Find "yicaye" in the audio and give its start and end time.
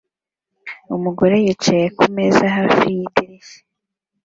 1.43-1.85